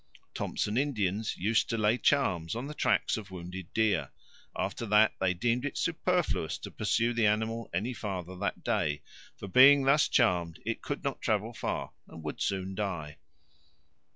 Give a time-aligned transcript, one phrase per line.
[0.33, 4.09] Thompson Indians used to lay charms on the tracks of wounded deer;
[4.57, 9.03] after that they deemed it superfluous to pursue the animal any further that day,
[9.37, 13.19] for being thus charmed it could not travel far and would soon die.